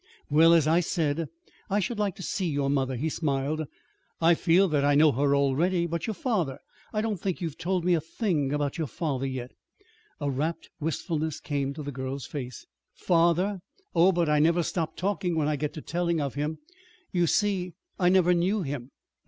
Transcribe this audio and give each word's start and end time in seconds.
"Well, 0.31 0.53
as 0.55 0.65
I 0.67 0.79
said, 0.79 1.29
I 1.69 1.79
should 1.79 1.99
like 1.99 2.15
to 2.15 2.23
see 2.23 2.47
your 2.47 2.71
mother," 2.71 2.95
he 2.95 3.07
smiled. 3.07 3.65
"I 4.19 4.33
feel 4.33 4.67
that 4.67 4.83
I 4.83 4.95
know 4.95 5.11
her 5.11 5.35
already. 5.35 5.85
But 5.85 6.07
your 6.07 6.15
father; 6.15 6.57
I 6.91 7.01
don't 7.01 7.19
think 7.21 7.39
you 7.39 7.47
have 7.49 7.57
told 7.59 7.85
me 7.85 7.93
a 7.93 8.01
thing 8.01 8.51
about 8.51 8.79
your 8.79 8.87
father 8.87 9.27
yet." 9.27 9.51
A 10.19 10.31
rapt 10.31 10.71
wistfulness 10.79 11.39
came 11.39 11.75
to 11.75 11.83
the 11.83 11.91
girl's 11.91 12.25
face. 12.25 12.65
"Father! 12.95 13.59
Oh, 13.93 14.11
but 14.11 14.27
I 14.27 14.39
never 14.39 14.63
stop 14.63 14.97
talking 14.97 15.35
when 15.35 15.47
I 15.47 15.55
get 15.55 15.71
to 15.73 15.83
telling 15.83 16.19
of 16.19 16.33
him. 16.33 16.57
You 17.11 17.27
see, 17.27 17.73
I 17.99 18.09
never 18.09 18.33
knew 18.33 18.63
him." 18.63 18.89